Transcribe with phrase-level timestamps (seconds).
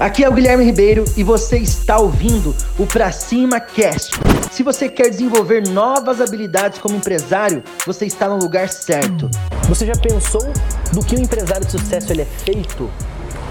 [0.00, 4.18] Aqui é o Guilherme Ribeiro e você está ouvindo o Pra Cima Cast.
[4.50, 9.28] Se você quer desenvolver novas habilidades como empresário, você está no lugar certo.
[9.68, 10.40] Você já pensou
[10.94, 12.90] do que um empresário de sucesso ele é feito?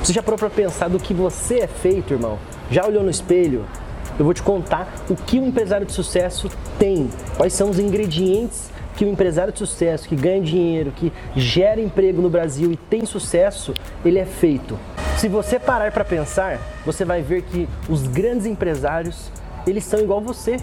[0.00, 2.38] Você já parou para pensar do que você é feito, irmão?
[2.70, 3.66] Já olhou no espelho?
[4.16, 8.70] Eu vou te contar o que um empresário de sucesso tem, quais são os ingredientes
[8.96, 13.04] que um empresário de sucesso, que ganha dinheiro, que gera emprego no Brasil e tem
[13.04, 13.74] sucesso,
[14.04, 14.78] ele é feito.
[15.16, 19.30] Se você parar para pensar, você vai ver que os grandes empresários,
[19.66, 20.58] eles são igual você.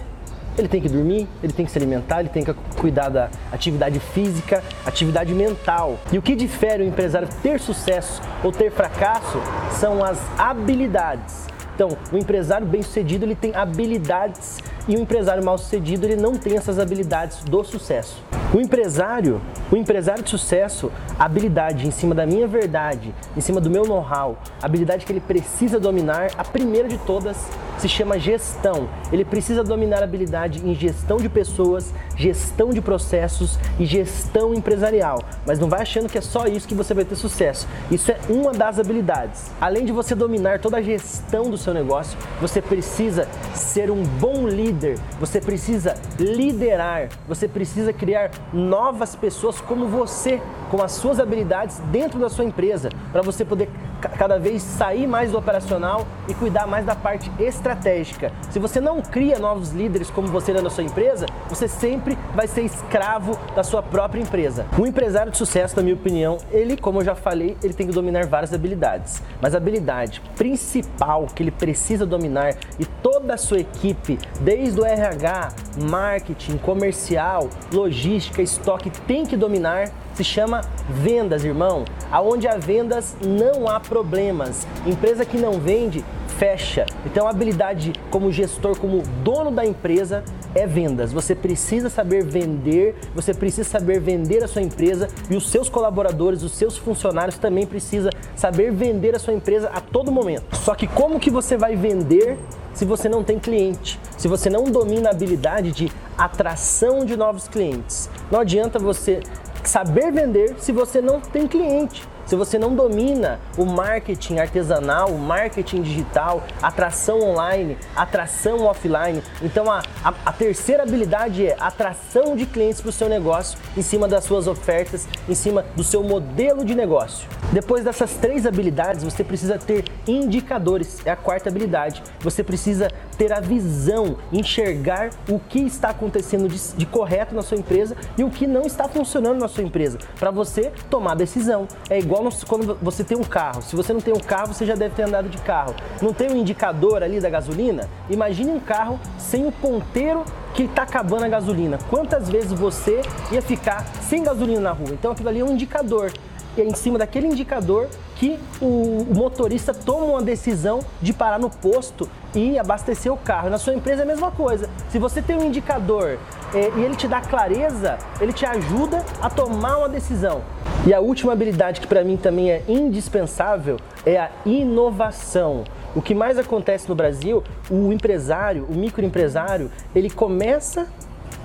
[0.56, 3.98] Ele tem que dormir, ele tem que se alimentar, ele tem que cuidar da atividade
[3.98, 5.98] física, atividade mental.
[6.12, 11.48] E o que difere o empresário ter sucesso ou ter fracasso são as habilidades.
[11.74, 16.78] Então, o empresário bem-sucedido, ele tem habilidades e o empresário mal-sucedido, ele não tem essas
[16.78, 18.22] habilidades do sucesso.
[18.52, 19.40] O empresário,
[19.72, 23.84] o empresário de sucesso, a habilidade em cima da minha verdade, em cima do meu
[23.84, 27.36] know-how, a habilidade que ele precisa dominar, a primeira de todas
[27.78, 28.88] se chama gestão.
[29.12, 35.18] Ele precisa dominar a habilidade em gestão de pessoas, gestão de processos e gestão empresarial.
[35.44, 37.66] Mas não vai achando que é só isso que você vai ter sucesso.
[37.90, 39.50] Isso é uma das habilidades.
[39.60, 44.46] Além de você dominar toda a gestão do seu negócio, você precisa ser um bom
[44.74, 51.78] líder, você precisa liderar, você precisa criar novas pessoas como você, com as suas habilidades
[51.90, 53.70] dentro da sua empresa, para você poder
[54.08, 58.32] cada vez sair mais do operacional e cuidar mais da parte estratégica.
[58.50, 62.62] Se você não cria novos líderes como você na sua empresa, você sempre vai ser
[62.62, 64.66] escravo da sua própria empresa.
[64.78, 67.92] Um empresário de sucesso, na minha opinião, ele, como eu já falei, ele tem que
[67.92, 69.22] dominar várias habilidades.
[69.40, 74.84] Mas a habilidade principal que ele precisa dominar e toda a sua equipe, desde o
[74.84, 81.84] RH, marketing, comercial, logística, estoque, tem que dominar se chama vendas, irmão.
[82.10, 84.66] Aonde há vendas não há problemas.
[84.86, 86.04] Empresa que não vende
[86.38, 86.86] fecha.
[87.06, 91.12] Então, a habilidade como gestor, como dono da empresa, é vendas.
[91.12, 96.42] Você precisa saber vender, você precisa saber vender a sua empresa e os seus colaboradores,
[96.42, 100.56] os seus funcionários também precisa saber vender a sua empresa a todo momento.
[100.56, 102.38] Só que como que você vai vender
[102.74, 103.98] se você não tem cliente?
[104.18, 108.10] Se você não domina a habilidade de atração de novos clientes?
[108.30, 109.20] Não adianta você
[109.64, 115.18] saber vender se você não tem cliente se você não domina o marketing artesanal, o
[115.18, 122.46] marketing digital, atração online, atração offline, então a, a, a terceira habilidade é atração de
[122.46, 126.64] clientes para o seu negócio em cima das suas ofertas, em cima do seu modelo
[126.64, 127.28] de negócio.
[127.52, 132.02] Depois dessas três habilidades, você precisa ter indicadores, é a quarta habilidade.
[132.20, 137.56] Você precisa ter a visão, enxergar o que está acontecendo de, de correto na sua
[137.56, 141.68] empresa e o que não está funcionando na sua empresa, para você tomar decisão.
[141.88, 143.62] É igual igual quando você tem um carro.
[143.62, 145.74] Se você não tem um carro, você já deve ter andado de carro.
[146.00, 147.88] Não tem um indicador ali da gasolina?
[148.08, 151.78] Imagine um carro sem o ponteiro que está acabando a gasolina.
[151.90, 153.02] Quantas vezes você
[153.32, 154.90] ia ficar sem gasolina na rua?
[154.92, 156.12] Então aquilo ali é um indicador.
[156.56, 161.50] E é em cima daquele indicador que o motorista toma uma decisão de parar no
[161.50, 163.50] posto e abastecer o carro.
[163.50, 164.70] Na sua empresa é a mesma coisa.
[164.88, 166.16] Se você tem um indicador
[166.54, 170.42] é, e ele te dá clareza, ele te ajuda a tomar uma decisão.
[170.86, 175.64] E a última habilidade que para mim também é indispensável é a inovação.
[175.96, 180.86] O que mais acontece no Brasil, o empresário, o microempresário, ele começa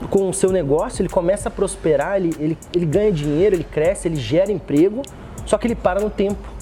[0.09, 4.09] com o seu negócio, ele começa a prosperar, ele, ele, ele ganha dinheiro, ele cresce,
[4.09, 5.03] ele gera emprego,
[5.45, 6.58] só que ele para no tempo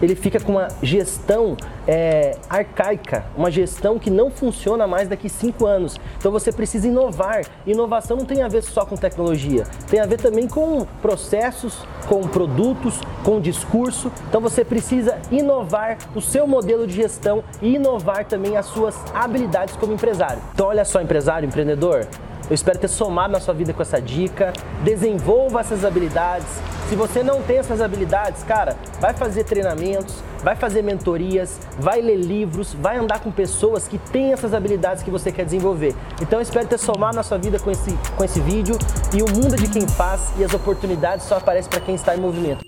[0.00, 5.66] ele fica com uma gestão é, arcaica, uma gestão que não funciona mais daqui cinco
[5.66, 5.96] anos.
[6.18, 7.42] Então você precisa inovar.
[7.66, 12.22] Inovação não tem a ver só com tecnologia, tem a ver também com processos, com
[12.22, 14.10] produtos, com discurso.
[14.28, 19.76] Então você precisa inovar o seu modelo de gestão e inovar também as suas habilidades
[19.76, 20.42] como empresário.
[20.52, 22.06] Então olha só, empresário, empreendedor,
[22.48, 24.52] eu espero ter somado na sua vida com essa dica.
[24.84, 26.46] Desenvolva essas habilidades.
[26.88, 30.14] Se você não tem essas habilidades, cara, vai fazer treinamentos,
[30.44, 35.10] vai fazer mentorias, vai ler livros, vai andar com pessoas que têm essas habilidades que
[35.10, 35.96] você quer desenvolver.
[36.22, 38.78] Então eu espero ter somado na sua vida com esse, com esse vídeo
[39.12, 42.14] e o mundo é de quem faz e as oportunidades só aparecem para quem está
[42.14, 42.64] em movimento.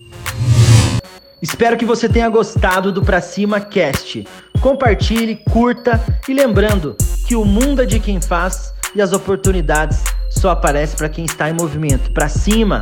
[1.40, 4.26] Espero que você tenha gostado do Pra Cima Cast.
[4.60, 6.96] Compartilhe, curta e lembrando
[7.28, 11.48] que o mundo é de quem faz e as oportunidades só aparecem para quem está
[11.48, 12.10] em movimento.
[12.12, 12.80] Para cima!